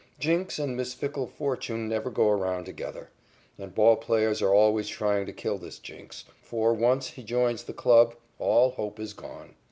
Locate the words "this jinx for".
5.59-6.73